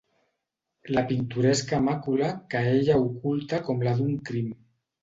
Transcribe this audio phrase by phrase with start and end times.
[0.95, 4.55] La pintoresca màcula que ella oculta com la d'un crim.